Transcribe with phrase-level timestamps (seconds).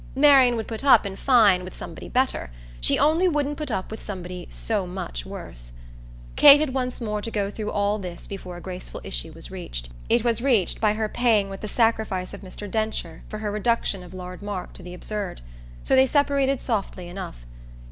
[0.15, 4.01] Marian would put up, in fine, with somebody better; she only wouldn't put up with
[4.01, 5.71] somebody so much worse.
[6.35, 9.89] Kate had once more to go through all this before a graceful issue was reached.
[10.09, 12.65] It was reached by her paying with the sacrifice of Mr.
[12.67, 15.41] Densher for her reduction of Lord Mark to the absurd.
[15.83, 17.45] So they separated softly enough.